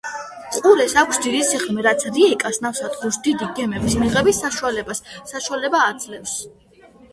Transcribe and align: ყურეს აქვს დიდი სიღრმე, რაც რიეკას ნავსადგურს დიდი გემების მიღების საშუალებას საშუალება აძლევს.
ყურეს 0.53 0.95
აქვს 1.01 1.19
დიდი 1.25 1.41
სიღრმე, 1.49 1.83
რაც 1.87 2.05
რიეკას 2.15 2.57
ნავსადგურს 2.65 3.21
დიდი 3.29 3.51
გემების 3.61 3.99
მიღების 4.01 4.43
საშუალებას 4.47 5.05
საშუალება 5.35 5.87
აძლევს. 5.93 6.37